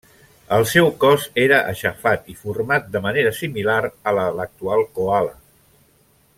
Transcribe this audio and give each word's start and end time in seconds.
El 0.55 0.63
seu 0.69 0.87
cos 1.03 1.27
era 1.43 1.59
aixafat 1.73 2.31
i 2.35 2.39
format 2.45 2.89
de 2.97 3.03
manera 3.05 3.35
similar 3.43 3.77
a 3.85 4.17
la 4.21 4.27
de 4.31 4.35
l'actual 4.41 4.85
coala. 4.99 5.41